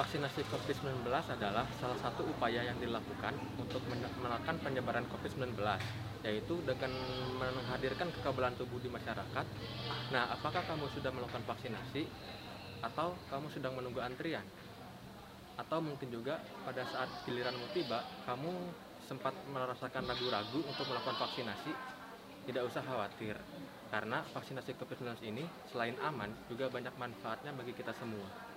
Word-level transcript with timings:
Vaksinasi 0.00 0.48
COVID-19 0.48 1.04
adalah 1.12 1.68
salah 1.76 1.98
satu 2.00 2.24
upaya 2.24 2.64
yang 2.64 2.80
dilakukan 2.80 3.36
untuk 3.60 3.84
menekan 3.92 4.56
penyebaran 4.64 5.04
COVID-19, 5.12 5.52
yaitu 6.24 6.56
dengan 6.64 6.88
menghadirkan 7.36 8.08
kekebalan 8.08 8.56
tubuh 8.56 8.80
di 8.80 8.88
masyarakat. 8.88 9.44
Nah, 10.16 10.32
apakah 10.32 10.64
kamu 10.64 10.88
sudah 10.96 11.12
melakukan 11.12 11.44
vaksinasi 11.44 12.08
atau 12.80 13.12
kamu 13.28 13.52
sedang 13.52 13.76
menunggu 13.76 14.00
antrian? 14.00 14.40
Atau 15.60 15.84
mungkin 15.84 16.08
juga 16.08 16.40
pada 16.64 16.80
saat 16.88 17.12
giliranmu 17.28 17.76
tiba, 17.76 18.00
kamu 18.24 18.56
sempat 19.04 19.36
merasakan 19.52 20.08
ragu-ragu 20.08 20.64
untuk 20.64 20.88
melakukan 20.88 21.28
vaksinasi? 21.28 21.76
Tidak 22.48 22.64
usah 22.64 22.80
khawatir, 22.80 23.36
karena 23.92 24.24
vaksinasi 24.32 24.80
COVID-19 24.80 25.28
ini 25.28 25.44
selain 25.68 26.00
aman, 26.00 26.32
juga 26.48 26.72
banyak 26.72 26.96
manfaatnya 26.96 27.52
bagi 27.52 27.76
kita 27.76 27.92
semua. 28.00 28.48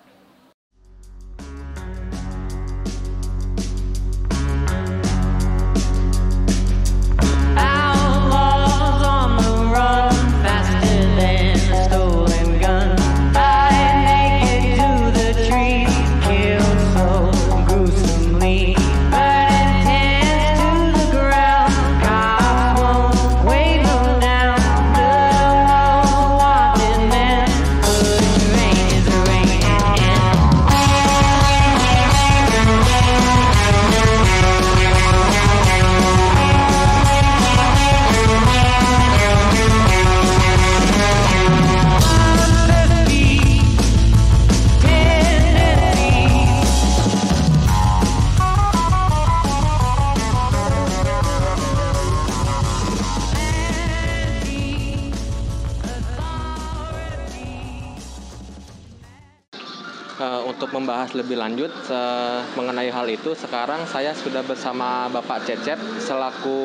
Membahas 60.74 61.14
lebih 61.14 61.38
lanjut 61.38 61.70
eh, 61.70 62.40
mengenai 62.58 62.90
hal 62.90 63.06
itu, 63.06 63.30
sekarang 63.38 63.86
saya 63.86 64.10
sudah 64.10 64.42
bersama 64.42 65.06
Bapak 65.06 65.46
Cecep 65.46 65.78
selaku 66.02 66.58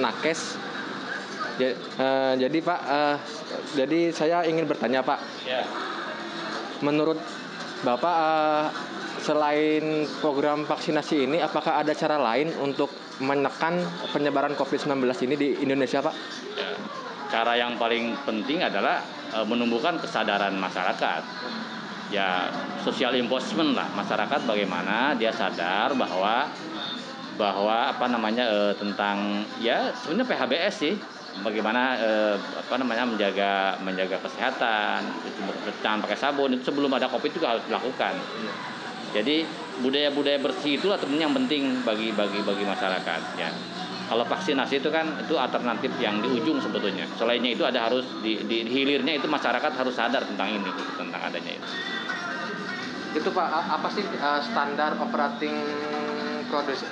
nakes. 0.00 0.56
Ja- 1.60 1.76
eh, 1.76 2.32
jadi 2.40 2.58
Pak, 2.64 2.80
eh, 2.88 3.16
jadi 3.76 4.00
saya 4.16 4.48
ingin 4.48 4.64
bertanya 4.64 5.04
Pak, 5.04 5.20
Ya, 5.44 5.68
menurut 6.80 7.20
Bapak 7.84 8.16
eh, 8.16 8.64
selain 9.20 10.08
program 10.24 10.64
vaksinasi 10.64 11.28
ini, 11.28 11.44
apakah 11.44 11.84
ada 11.84 11.92
cara 11.92 12.16
lain 12.16 12.48
untuk 12.64 12.88
menekan 13.20 13.84
penyebaran 14.10 14.56
COVID-19 14.56 15.04
ini 15.28 15.34
di 15.36 15.48
Indonesia 15.60 16.00
Pak? 16.00 16.16
ya. 16.56 16.72
cara 17.32 17.56
yang 17.56 17.80
paling 17.80 18.12
penting 18.28 18.60
adalah 18.60 19.00
menumbuhkan 19.48 19.96
kesadaran 19.96 20.52
masyarakat. 20.52 21.24
Ya, 22.12 22.52
social 22.84 23.16
enforcement 23.16 23.72
lah. 23.72 23.88
Masyarakat 23.96 24.44
bagaimana 24.44 25.16
dia 25.16 25.32
sadar 25.32 25.96
bahwa 25.96 26.44
bahwa 27.40 27.88
apa 27.88 28.04
namanya 28.12 28.44
eh, 28.44 28.74
tentang 28.76 29.48
ya 29.64 29.88
sebenarnya 29.96 30.28
PHBS 30.28 30.74
sih. 30.76 30.94
Bagaimana 31.40 31.96
eh, 31.96 32.36
apa 32.36 32.76
namanya 32.76 33.08
menjaga 33.08 33.80
menjaga 33.80 34.20
kesehatan 34.20 35.00
cuci 35.24 35.40
muka- 35.40 35.80
jangan 35.80 36.04
pakai 36.04 36.18
sabun 36.20 36.52
itu 36.52 36.68
sebelum 36.68 36.92
ada 36.92 37.08
covid 37.08 37.32
juga 37.32 37.56
harus 37.56 37.64
dilakukan. 37.64 38.12
Jadi 39.16 39.48
budaya-budaya 39.80 40.36
bersih 40.40 40.76
itulah 40.76 41.00
sebenarnya 41.00 41.32
yang 41.32 41.36
penting 41.36 41.80
bagi 41.88 42.12
bagi 42.12 42.44
bagi 42.44 42.64
masyarakat 42.68 43.20
ya 43.40 43.48
kalau 44.12 44.28
vaksinasi 44.28 44.84
itu 44.84 44.92
kan 44.92 45.08
itu 45.24 45.40
alternatif 45.40 45.88
yang 45.96 46.20
di 46.20 46.28
ujung 46.36 46.60
sebetulnya. 46.60 47.08
Selainnya 47.16 47.56
itu 47.56 47.64
ada 47.64 47.88
harus 47.88 48.04
di, 48.20 48.44
di, 48.44 48.60
hilirnya 48.68 49.16
itu 49.16 49.24
masyarakat 49.24 49.72
harus 49.72 49.96
sadar 49.96 50.28
tentang 50.28 50.52
ini 50.52 50.68
tentang 51.00 51.32
adanya 51.32 51.56
itu. 51.56 51.68
Itu 53.16 53.32
Pak, 53.32 53.48
apa 53.48 53.88
sih 53.88 54.04
standar 54.52 55.00
operating 55.00 55.56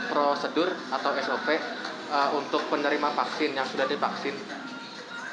prosedur 0.09 0.73
atau 0.89 1.11
SOP 1.21 1.49
untuk 2.41 2.65
penerima 2.73 3.13
vaksin 3.13 3.53
yang 3.53 3.69
sudah 3.69 3.85
divaksin? 3.85 4.33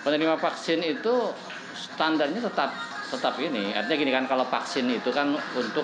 penerima 0.08 0.40
vaksin 0.40 0.80
itu 0.88 1.36
standarnya 1.76 2.40
tetap 2.48 2.72
tetap 3.12 3.36
ini. 3.44 3.76
Artinya 3.76 3.98
gini 4.00 4.12
kan 4.16 4.24
kalau 4.24 4.48
vaksin 4.48 4.88
itu 4.88 5.12
kan 5.12 5.36
untuk 5.36 5.84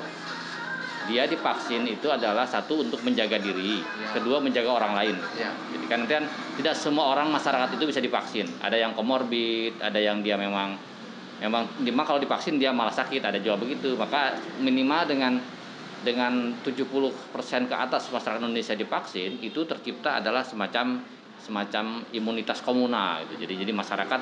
dia 1.08 1.28
divaksin 1.28 1.84
itu 1.86 2.08
adalah 2.08 2.48
satu 2.48 2.84
untuk 2.86 3.04
menjaga 3.04 3.40
diri 3.40 3.80
Ya. 3.84 4.16
kedua 4.16 4.40
menjaga 4.40 4.72
orang 4.72 4.94
lain 4.96 5.16
Ya. 5.36 5.52
jadi 5.76 5.86
kan 5.90 6.02
kan 6.08 6.24
tidak 6.56 6.76
semua 6.78 7.12
orang 7.12 7.30
masyarakat 7.30 7.76
itu 7.76 7.84
bisa 7.88 8.00
divaksin 8.00 8.48
ada 8.64 8.76
yang 8.76 8.96
komorbid 8.96 9.80
ada 9.84 10.00
yang 10.00 10.24
dia 10.24 10.40
memang 10.40 10.76
memang 11.42 11.68
memang 11.84 12.06
kalau 12.08 12.20
divaksin 12.24 12.56
dia 12.56 12.72
malah 12.72 12.94
sakit 12.94 13.20
ada 13.20 13.36
juga 13.42 13.60
begitu 13.60 14.00
maka 14.00 14.38
minimal 14.64 15.04
dengan 15.10 15.34
dengan 16.04 16.52
70% 16.68 17.72
ke 17.72 17.76
atas 17.76 18.12
masyarakat 18.12 18.44
Indonesia 18.44 18.76
divaksin 18.76 19.40
itu 19.40 19.64
tercipta 19.64 20.20
adalah 20.20 20.44
semacam 20.44 21.00
semacam 21.40 22.04
imunitas 22.12 22.60
komunal 22.60 23.24
gitu. 23.28 23.48
Jadi 23.48 23.68
jadi 23.68 23.72
masyarakat 23.72 24.20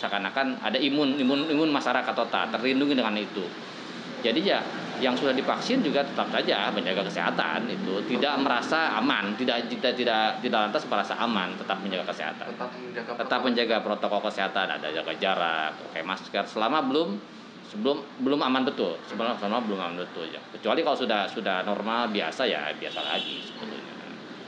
seakan-akan 0.00 0.60
ada 0.64 0.80
imun 0.80 1.16
imun 1.20 1.48
imun 1.48 1.68
masyarakat 1.68 2.12
total 2.16 2.48
terlindungi 2.52 2.96
dengan 2.96 3.12
itu. 3.16 3.44
Jadi 4.24 4.40
ya 4.40 4.60
yang 4.98 5.14
sudah 5.14 5.34
divaksin 5.34 5.80
juga 5.80 6.02
tetap 6.02 6.28
saja 6.30 6.70
menjaga 6.74 7.06
kesehatan 7.06 7.70
itu. 7.70 8.02
Tidak 8.04 8.34
merasa 8.42 8.98
aman, 8.98 9.34
tidak 9.38 9.70
tidak 9.70 9.94
tidak 9.94 10.42
tidak 10.42 10.60
lantas 10.68 10.82
merasa 10.86 11.14
aman, 11.18 11.54
tetap 11.58 11.78
menjaga 11.80 12.10
kesehatan. 12.10 12.46
Tetap 12.54 12.70
menjaga 12.74 13.10
tetap 13.14 13.18
protokol. 13.18 13.46
menjaga 13.46 13.76
protokol 13.82 14.20
kesehatan 14.30 14.66
ada 14.78 14.88
jaga 14.90 15.12
jarak 15.18 15.70
pakai 15.88 16.02
masker 16.02 16.44
selama 16.46 16.78
belum 16.86 17.08
sebelum 17.70 17.96
belum 18.22 18.40
aman 18.42 18.62
betul. 18.66 18.98
Sebelum 19.06 19.38
selama 19.38 19.64
belum 19.64 19.78
aman 19.78 19.96
betul 20.02 20.26
ya. 20.28 20.42
Kecuali 20.52 20.80
kalau 20.82 20.98
sudah 20.98 21.30
sudah 21.30 21.62
normal 21.62 22.10
biasa 22.10 22.46
ya 22.46 22.70
biasa 22.74 23.00
lagi 23.02 23.42
sebetulnya. 23.42 23.94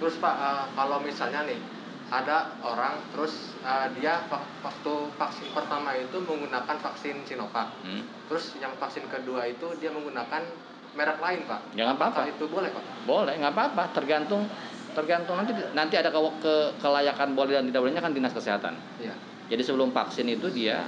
Terus 0.00 0.16
Pak, 0.16 0.34
uh, 0.40 0.64
kalau 0.72 0.96
misalnya 1.04 1.44
nih 1.44 1.79
ada 2.10 2.37
orang 2.60 2.98
terus 3.10 3.32
uh, 3.60 3.87
dia 3.93 4.26
wak- 4.26 4.50
waktu 4.60 4.93
vaksin 5.15 5.47
pertama 5.50 5.94
itu 5.94 6.19
menggunakan 6.19 6.76
vaksin 6.76 7.22
Sinovac. 7.22 7.71
hmm? 7.81 8.03
Terus 8.26 8.59
yang 8.59 8.75
vaksin 8.75 9.06
kedua 9.06 9.47
itu 9.47 9.66
dia 9.78 9.88
menggunakan 9.88 10.43
merek 10.91 11.19
lain 11.19 11.47
Pak. 11.47 11.60
Jangan 11.72 11.94
Apakah 11.94 12.26
apa-apa. 12.26 12.34
itu 12.34 12.44
boleh 12.47 12.69
Pak? 12.69 12.84
boleh 13.00 13.34
nggak 13.37 13.54
apa-apa 13.54 13.82
tergantung 13.91 14.43
tergantung 14.91 15.38
nanti 15.38 15.54
nanti 15.71 15.94
ada 15.94 16.10
ke, 16.10 16.19
ke- 16.43 16.72
kelayakan 16.76 17.32
boleh 17.32 17.54
dan 17.54 17.65
tidak 17.65 17.81
bolehnya 17.81 18.03
kan 18.03 18.10
dinas 18.10 18.34
kesehatan 18.34 18.75
Iya. 18.98 19.15
jadi 19.47 19.62
sebelum 19.62 19.94
vaksin 19.94 20.27
itu 20.27 20.50
dia 20.50 20.82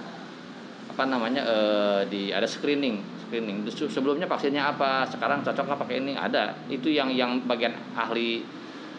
apa 0.84 1.06
namanya 1.06 1.40
eh, 1.40 2.00
di 2.04 2.22
ada 2.28 2.44
screening 2.44 2.98
screening 3.22 3.62
Se- 3.64 3.86
sebelumnya 3.88 4.26
vaksinnya 4.26 4.68
apa 4.68 5.06
sekarang 5.06 5.40
cocok 5.40 5.64
nggak 5.64 5.80
pakai 5.80 5.96
ini 5.98 6.12
ada 6.12 6.58
itu 6.66 6.90
yang 6.90 7.08
yang 7.08 7.46
bagian 7.46 7.72
ahli 7.94 8.42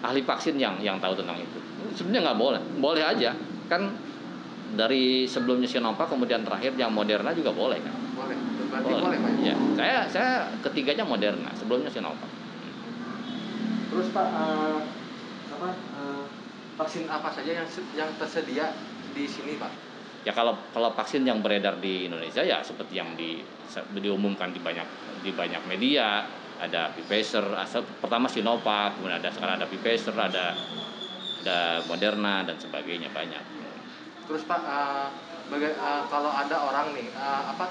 ahli 0.04 0.22
vaksin 0.22 0.60
yang 0.60 0.76
yang 0.84 1.00
tahu 1.00 1.16
tentang 1.16 1.40
itu 1.40 1.60
sebenarnya 1.96 2.32
nggak 2.32 2.40
boleh 2.40 2.62
boleh 2.78 3.04
aja 3.04 3.32
kan 3.72 3.96
dari 4.74 5.30
sebelumnya 5.30 5.70
Sinovac 5.70 6.10
kemudian 6.10 6.42
terakhir 6.44 6.76
yang 6.76 6.92
Moderna 6.92 7.32
juga 7.32 7.54
boleh 7.54 7.78
kan 7.80 7.94
Boleh. 8.14 8.38
Berarti 8.74 8.90
boleh, 8.90 9.18
Pak. 9.22 9.32
ya? 9.42 9.54
ya 9.54 9.56
saya 9.78 9.98
saya 10.10 10.32
ketiganya 10.66 11.06
Moderna 11.08 11.50
sebelumnya 11.56 11.90
Sinovac 11.90 12.30
Terus 13.94 14.10
Pak, 14.10 14.26
uh, 14.26 14.82
apa 15.54 15.70
uh, 16.02 16.26
vaksin 16.82 17.06
apa 17.06 17.30
saja 17.30 17.62
yang 17.62 17.68
yang 17.94 18.10
tersedia 18.18 18.74
di 19.14 19.30
sini 19.30 19.62
Pak? 19.62 19.70
ya 20.24 20.32
kalau 20.32 20.56
kalau 20.72 20.90
vaksin 20.96 21.28
yang 21.28 21.44
beredar 21.44 21.78
di 21.84 22.08
Indonesia 22.08 22.42
ya 22.42 22.64
seperti 22.64 22.96
yang 22.96 23.14
di 23.20 23.44
diumumkan 24.00 24.56
di 24.56 24.60
banyak 24.64 24.88
di 25.22 25.32
banyak 25.36 25.62
media 25.68 26.24
ada 26.62 26.94
Pfizer 26.94 27.44
asal 27.58 27.86
pertama 28.02 28.30
Sinovac 28.30 28.98
kemudian 28.98 29.22
ada 29.22 29.30
sekarang 29.34 29.62
ada 29.62 29.68
Pfizer 29.70 30.14
ada 30.14 30.54
ada 31.44 31.84
Moderna 31.92 32.48
dan 32.48 32.56
sebagainya 32.56 33.12
banyak. 33.12 33.44
Terus 34.24 34.48
Pak, 34.48 34.62
uh, 34.64 35.12
baga- 35.52 35.76
uh, 35.76 36.08
kalau 36.08 36.32
ada 36.32 36.56
orang 36.56 36.96
nih 36.96 37.12
uh, 37.12 37.52
apa 37.52 37.68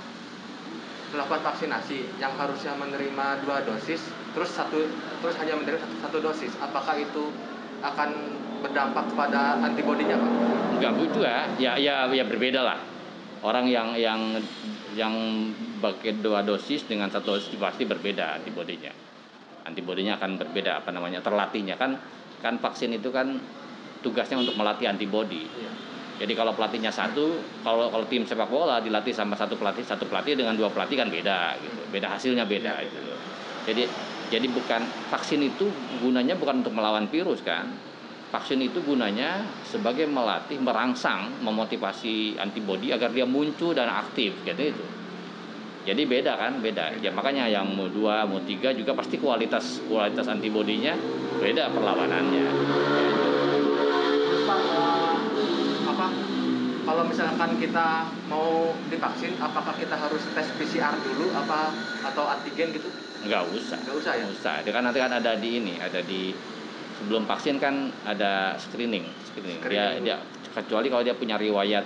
melakukan 1.08 1.40
vaksinasi 1.40 2.20
yang 2.20 2.36
harusnya 2.36 2.76
menerima 2.76 3.48
dua 3.48 3.64
dosis, 3.64 4.04
terus 4.36 4.52
satu 4.52 4.84
terus 5.24 5.36
hanya 5.40 5.56
menerima 5.56 5.80
satu, 5.80 5.96
satu 6.04 6.18
dosis, 6.20 6.52
apakah 6.60 7.00
itu 7.00 7.32
akan 7.80 8.36
berdampak 8.60 9.08
kepada 9.08 9.56
antibodinya 9.64 10.20
Pak? 10.20 10.32
enggak 10.82 11.14
juga 11.14 11.46
ya 11.62 11.78
ya 11.78 12.10
ya 12.10 12.24
berbeda 12.26 12.58
lah 12.58 12.78
orang 13.42 13.66
yang 13.66 13.94
yang 13.98 14.38
yang 14.94 15.14
pakai 15.82 16.22
dua 16.22 16.46
dosis 16.46 16.86
dengan 16.86 17.10
satu 17.10 17.38
dosis 17.38 17.54
pasti 17.58 17.84
berbeda 17.84 18.38
antibodinya. 18.38 18.90
Antibodinya 19.66 20.18
akan 20.18 20.38
berbeda 20.38 20.82
apa 20.82 20.90
namanya 20.94 21.22
terlatihnya 21.22 21.78
kan 21.78 21.98
kan 22.42 22.58
vaksin 22.58 22.94
itu 22.94 23.10
kan 23.14 23.38
tugasnya 24.02 24.42
untuk 24.42 24.58
melatih 24.58 24.90
antibodi. 24.90 25.46
Iya. 25.46 25.72
Jadi 26.22 26.38
kalau 26.38 26.54
pelatihnya 26.54 26.94
satu, 26.94 27.40
kalau 27.66 27.90
kalau 27.90 28.06
tim 28.06 28.22
sepak 28.22 28.46
bola 28.46 28.78
dilatih 28.78 29.10
sama 29.10 29.34
satu 29.34 29.58
pelatih, 29.58 29.82
satu 29.82 30.06
pelatih 30.06 30.38
dengan 30.38 30.54
dua 30.54 30.70
pelatih 30.70 30.94
kan 30.94 31.10
beda 31.10 31.58
gitu. 31.58 31.82
Beda 31.90 32.14
hasilnya 32.14 32.46
beda 32.46 32.78
Iya, 32.78 32.90
gitu. 32.90 33.14
Jadi 33.66 33.82
jadi 34.30 34.46
bukan 34.46 34.82
vaksin 35.10 35.42
itu 35.42 35.66
gunanya 35.98 36.38
bukan 36.38 36.62
untuk 36.62 36.74
melawan 36.78 37.10
virus 37.10 37.42
kan. 37.42 37.74
Vaksin 38.32 38.64
itu 38.64 38.80
gunanya 38.80 39.44
sebagai 39.60 40.08
melatih, 40.08 40.56
merangsang, 40.56 41.36
memotivasi 41.44 42.40
antibodi 42.40 42.88
agar 42.88 43.12
dia 43.12 43.28
muncul 43.28 43.76
dan 43.76 43.92
aktif 43.92 44.32
gitu 44.48 44.72
itu. 44.72 44.84
Jadi 45.84 46.08
beda 46.08 46.40
kan, 46.40 46.64
beda. 46.64 46.96
Ya 47.04 47.12
makanya 47.12 47.44
yang 47.52 47.68
mau 47.76 47.92
dua, 47.92 48.24
mau 48.24 48.40
tiga 48.48 48.72
juga 48.72 48.96
pasti 48.96 49.20
kualitas 49.20 49.84
kualitas 49.84 50.32
antibodinya 50.32 50.96
beda 51.44 51.76
perlawanannya. 51.76 52.46
Terus 54.00 54.42
Pak, 54.48 54.60
eh, 54.64 55.14
apa 55.92 56.06
kalau 56.88 57.02
misalkan 57.04 57.60
kita 57.60 58.08
mau 58.32 58.72
divaksin, 58.88 59.36
apakah 59.36 59.76
kita 59.76 59.92
harus 59.92 60.24
tes 60.32 60.48
PCR 60.56 60.96
dulu 61.04 61.36
apa 61.36 61.68
atau 62.00 62.32
antigen 62.32 62.72
gitu? 62.72 62.88
Nggak 63.28 63.44
usah. 63.52 63.76
Nggak 63.84 63.96
usah 64.00 64.12
ya? 64.16 64.24
Nggak 64.24 64.40
usah. 64.40 64.54
Dia 64.64 64.72
kan 64.72 64.82
nanti 64.88 64.98
kan 65.04 65.12
ada 65.20 65.32
di 65.36 65.50
ini, 65.60 65.76
ada 65.76 66.00
di 66.00 66.32
sebelum 67.00 67.24
vaksin 67.24 67.56
kan 67.62 67.88
ada 68.04 68.56
screening, 68.58 69.06
screening. 69.32 69.58
Dia 69.64 69.96
Screening. 69.96 70.04
dia 70.04 70.16
kecuali 70.52 70.86
kalau 70.92 71.04
dia 71.04 71.16
punya 71.16 71.36
riwayat 71.40 71.84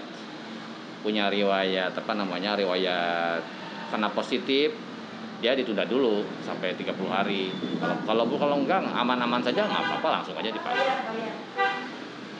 punya 1.06 1.30
riwayat 1.30 1.94
apa 1.94 2.12
namanya 2.18 2.58
riwayat 2.58 3.38
kena 3.94 4.10
positif 4.10 4.74
dia 5.38 5.52
ditunda 5.52 5.84
dulu 5.84 6.24
sampai 6.42 6.74
30 6.74 6.96
hari. 7.06 7.52
Kalau 7.78 8.24
kalau 8.24 8.24
kalau 8.40 8.56
enggak 8.64 8.82
aman-aman 8.82 9.44
saja 9.44 9.68
nggak 9.68 9.82
apa-apa 9.84 10.08
langsung 10.20 10.34
aja 10.34 10.48
divaksin. 10.48 10.88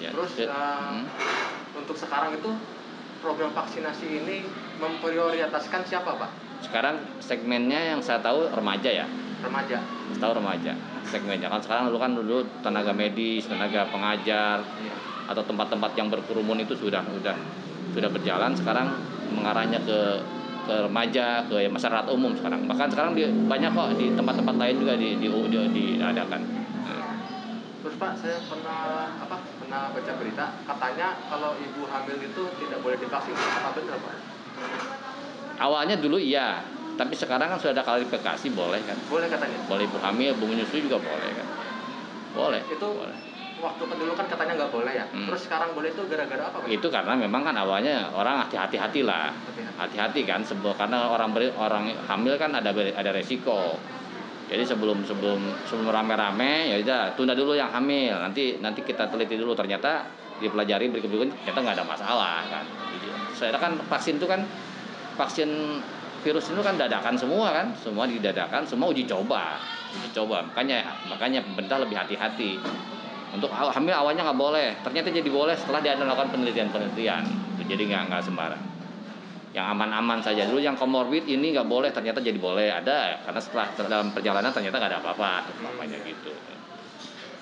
Ya, 0.00 0.10
Terus 0.12 0.32
ya, 0.36 0.48
eh, 0.48 0.52
hmm. 0.52 1.80
untuk 1.84 1.96
sekarang 1.96 2.36
itu 2.36 2.50
program 3.20 3.52
vaksinasi 3.52 4.06
ini 4.24 4.44
memprioritaskan 4.80 5.84
siapa 5.88 6.16
Pak? 6.20 6.46
sekarang 6.64 6.98
segmennya 7.20 7.94
yang 7.94 8.00
saya 8.00 8.22
tahu 8.22 8.48
remaja 8.52 8.90
ya. 8.90 9.06
Remaja. 9.44 9.78
Saya 9.84 10.20
tahu 10.20 10.32
remaja 10.40 10.72
segmennya 11.06 11.48
kan 11.48 11.60
sekarang 11.62 11.84
dulu 11.88 11.98
kan 12.02 12.12
dulu 12.18 12.36
tenaga 12.60 12.90
medis, 12.90 13.46
tenaga 13.46 13.86
pengajar, 13.88 14.58
Iya. 14.82 14.94
atau 15.30 15.42
tempat-tempat 15.46 15.94
yang 15.94 16.10
berkerumun 16.10 16.58
itu 16.62 16.74
sudah 16.74 17.02
sudah 17.06 17.36
sudah 17.94 18.10
berjalan 18.10 18.52
sekarang 18.58 18.90
mengarahnya 19.32 19.78
ke 19.86 19.98
ke 20.66 20.74
remaja 20.82 21.46
ke 21.46 21.70
masyarakat 21.70 22.10
umum 22.10 22.34
sekarang 22.34 22.66
bahkan 22.66 22.90
sekarang 22.90 23.14
di, 23.14 23.22
banyak 23.46 23.70
kok 23.70 23.94
di 23.94 24.10
tempat-tempat 24.18 24.54
lain 24.58 24.76
juga 24.82 24.94
di, 24.98 25.14
di, 25.22 25.28
di, 25.70 25.84
diadakan 26.02 26.42
Terus 27.86 28.02
Pak, 28.02 28.18
saya 28.18 28.34
pernah 28.50 29.14
apa? 29.14 29.38
Pernah 29.62 29.94
baca 29.94 30.12
berita 30.18 30.58
katanya 30.66 31.14
kalau 31.30 31.54
ibu 31.54 31.86
hamil 31.86 32.18
itu 32.18 32.42
tidak 32.58 32.82
boleh 32.82 32.98
divaksin. 32.98 33.30
Apa 33.38 33.78
benar 33.78 34.02
Pak? 34.02 34.14
awalnya 35.62 35.96
dulu 35.96 36.20
iya 36.20 36.60
tapi 36.96 37.12
sekarang 37.12 37.52
kan 37.52 37.58
sudah 37.60 37.72
ada 37.72 37.84
klarifikasi 37.84 38.46
boleh 38.50 38.80
kan 38.82 38.96
Boleh 39.06 39.28
katanya. 39.28 39.56
boleh 39.68 39.84
ibu 39.84 39.98
hamil 40.00 40.32
ibu 40.32 40.44
menyusui 40.44 40.80
juga 40.82 40.96
boleh 40.96 41.30
kan 41.30 41.46
boleh 42.32 42.60
Itu 42.66 42.88
boleh. 42.90 43.16
waktu 43.56 43.82
dulu 43.88 44.12
kan 44.12 44.28
katanya 44.28 44.52
nggak 44.52 44.68
boleh 44.68 44.92
ya. 44.92 45.08
Hmm. 45.08 45.24
Terus 45.32 45.48
sekarang 45.48 45.72
boleh 45.72 45.88
itu 45.88 46.04
gara-gara 46.04 46.44
apa 46.44 46.60
Pak? 46.60 46.68
itu 46.68 46.86
karena 46.92 47.12
memang 47.16 47.40
kan 47.40 47.56
awalnya 47.56 48.12
orang 48.12 48.44
hati-hati 48.44 49.00
lah 49.00 49.32
Hati-hati. 49.76 50.24
kan 50.24 50.44
sebelum 50.44 50.76
karena 50.76 51.08
orang 51.08 51.32
beri, 51.32 51.48
orang 51.56 51.88
hamil 52.04 52.36
kan 52.36 52.52
ada 52.52 52.68
ada 52.72 53.10
resiko 53.12 53.80
jadi 54.46 54.62
sebelum 54.62 55.02
sebelum 55.02 55.40
sebelum 55.66 55.90
rame-rame 55.90 56.70
ya 56.70 56.76
udah 56.78 57.02
tunda 57.18 57.34
dulu 57.34 57.56
yang 57.56 57.66
hamil 57.66 58.14
nanti 58.14 58.62
nanti 58.62 58.84
kita 58.84 59.10
teliti 59.10 59.34
dulu 59.34 59.58
ternyata 59.58 60.06
dipelajari 60.38 60.86
berikut 60.86 61.08
berikut 61.10 61.28
ternyata 61.42 61.58
nggak 61.66 61.76
ada 61.80 61.86
masalah 61.88 62.36
kan 62.46 62.64
jadi 62.94 63.08
saya 63.34 63.58
kan 63.58 63.74
vaksin 63.90 64.20
itu 64.20 64.26
kan 64.28 64.44
vaksin 65.18 65.50
virus 66.26 66.50
itu 66.50 66.58
kan 66.58 66.74
dadakan 66.74 67.14
semua 67.14 67.54
kan? 67.54 67.70
Semua 67.78 68.10
didadakan 68.10 68.66
semua 68.66 68.90
uji 68.90 69.06
coba. 69.06 69.62
Uji 69.94 70.10
coba. 70.10 70.42
Makanya 70.50 71.06
makanya 71.06 71.46
pemerintah 71.46 71.78
lebih 71.78 71.94
hati-hati. 71.94 72.58
Untuk 73.30 73.54
hamil 73.54 73.94
awalnya 73.94 74.26
nggak 74.26 74.40
boleh. 74.40 74.74
Ternyata 74.82 75.14
jadi 75.14 75.30
boleh 75.30 75.54
setelah 75.54 75.78
dia 75.78 75.94
melakukan 75.94 76.34
penelitian 76.34 76.74
penelitian 76.74 77.22
jadi 77.66 77.82
nggak 77.86 78.02
nggak 78.10 78.22
sembarang. 78.22 78.62
Yang 79.52 79.66
aman-aman 79.72 80.18
saja. 80.22 80.46
Dulu 80.46 80.60
yang 80.62 80.78
komorbid 80.78 81.26
ini 81.26 81.54
nggak 81.54 81.66
boleh 81.66 81.90
ternyata 81.90 82.22
jadi 82.22 82.38
boleh. 82.38 82.70
Ada 82.70 83.26
karena 83.26 83.40
setelah 83.42 83.66
dalam 83.86 84.08
perjalanan 84.14 84.50
ternyata 84.54 84.76
nggak 84.78 84.90
ada 84.90 85.00
apa-apa. 85.02 85.32
Namanya 85.62 85.98
gitu. 86.06 86.32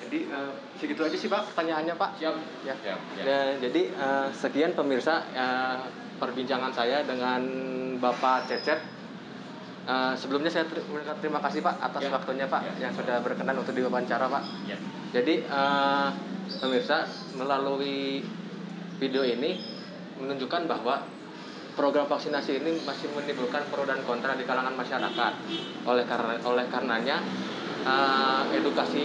Jadi 0.05 0.19
eh, 0.29 0.53
segitu 0.77 1.01
aja 1.01 1.17
sih 1.17 1.29
Pak 1.33 1.53
pertanyaannya 1.53 1.95
Pak. 1.97 2.11
siap. 2.21 2.37
Ya. 2.65 2.75
siap, 2.77 2.99
siap. 3.17 3.25
Dan 3.25 3.49
jadi 3.65 3.83
eh, 3.93 4.29
sekian 4.37 4.73
pemirsa 4.77 5.25
eh, 5.33 5.77
perbincangan 6.21 6.73
saya 6.73 7.03
dengan 7.03 7.41
Bapak 8.05 8.45
Cecep. 8.45 8.79
Eh, 9.85 10.13
sebelumnya 10.17 10.49
saya 10.49 10.65
ter- 10.69 10.85
terima 11.21 11.41
kasih 11.45 11.61
Pak 11.61 11.77
atas 11.81 12.09
Ya. 12.09 12.13
waktunya 12.13 12.47
Pak 12.49 12.61
Ya. 12.65 12.89
yang 12.89 12.93
sudah 12.93 13.21
berkenan 13.21 13.57
untuk 13.57 13.73
diwawancara 13.77 14.29
Pak. 14.29 14.43
Ya. 14.69 14.77
Jadi 15.13 15.45
eh, 15.45 16.09
pemirsa 16.61 17.09
melalui 17.37 18.25
video 19.01 19.25
ini 19.25 19.61
menunjukkan 20.21 20.69
bahwa 20.69 21.05
program 21.77 22.07
vaksinasi 22.07 22.65
ini 22.65 22.81
masih 22.87 23.11
menimbulkan 23.13 23.67
pro 23.69 23.85
dan 23.85 24.01
kontra 24.09 24.37
di 24.37 24.45
kalangan 24.49 24.73
masyarakat. 24.73 25.33
Oleh 25.85 26.05
karena 26.09 26.37
oleh 26.45 26.65
karenanya 26.69 27.21
eh, 27.85 28.43
edukasi 28.57 29.05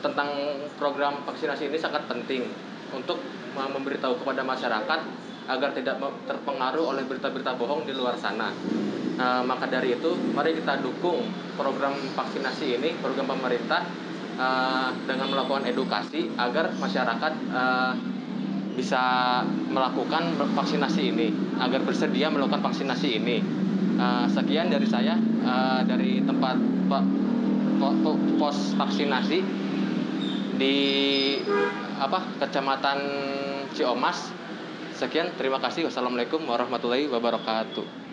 tentang 0.00 0.28
program 0.76 1.24
vaksinasi 1.24 1.68
ini 1.72 1.76
sangat 1.80 2.04
penting 2.08 2.44
untuk 2.92 3.16
memberitahu 3.52 4.20
kepada 4.20 4.40
masyarakat 4.44 5.00
agar 5.44 5.76
tidak 5.76 6.00
terpengaruh 6.24 6.96
oleh 6.96 7.04
berita-berita 7.04 7.56
bohong 7.60 7.84
di 7.84 7.92
luar 7.92 8.16
sana. 8.16 8.48
Nah, 9.14 9.46
maka 9.46 9.70
dari 9.70 9.94
itu, 9.94 10.10
mari 10.34 10.58
kita 10.58 10.82
dukung 10.82 11.22
program 11.54 11.94
vaksinasi 12.18 12.80
ini, 12.80 12.98
program 12.98 13.30
pemerintah 13.30 13.86
eh, 14.34 14.88
dengan 15.06 15.30
melakukan 15.30 15.68
edukasi 15.70 16.32
agar 16.34 16.74
masyarakat 16.80 17.32
eh, 17.54 17.92
bisa 18.74 19.04
melakukan 19.70 20.34
vaksinasi 20.34 21.14
ini, 21.14 21.30
agar 21.62 21.86
bersedia 21.86 22.26
melakukan 22.26 22.58
vaksinasi 22.64 23.08
ini. 23.22 23.38
Eh, 23.94 24.26
sekian 24.26 24.72
dari 24.72 24.88
saya 24.88 25.14
eh, 25.20 25.80
dari 25.86 26.24
tempat 26.26 26.58
po- 26.90 27.06
po- 27.78 27.96
po- 28.02 28.20
pos 28.34 28.74
vaksinasi 28.74 29.38
di 30.58 30.76
apa 32.02 32.18
Kecamatan 32.42 32.98
Ciomas. 33.70 34.42
Sekian, 34.94 35.34
terima 35.34 35.58
kasih. 35.58 35.90
Wassalamualaikum 35.90 36.38
warahmatullahi 36.46 37.10
wabarakatuh. 37.10 38.03